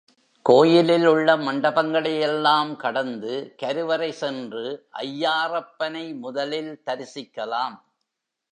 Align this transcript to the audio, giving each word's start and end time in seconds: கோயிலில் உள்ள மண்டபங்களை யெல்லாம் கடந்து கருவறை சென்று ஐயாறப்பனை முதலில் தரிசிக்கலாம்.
கோயிலில் 0.45 1.05
உள்ள 1.05 1.35
மண்டபங்களை 1.37 2.13
யெல்லாம் 2.13 2.71
கடந்து 2.75 3.33
கருவறை 3.57 4.11
சென்று 4.11 4.65
ஐயாறப்பனை 5.01 6.05
முதலில் 6.17 6.73
தரிசிக்கலாம். 6.85 7.77